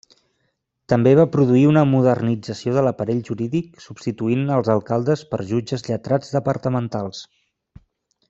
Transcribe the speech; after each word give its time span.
També 0.93 1.11
va 1.17 1.25
produir 1.33 1.61
una 1.71 1.83
modernització 1.89 2.73
de 2.77 2.85
l'aparell 2.87 3.21
jurídic, 3.27 3.69
substituint 3.89 4.49
els 4.57 4.73
alcaldes 4.77 5.23
per 5.35 5.41
jutges 5.53 5.87
lletrats 5.91 6.35
departamentals. 6.39 7.23